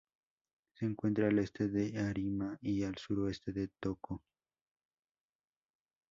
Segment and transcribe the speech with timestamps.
[0.73, 4.23] Se encuentra al este de Arima y al suroeste de Toco.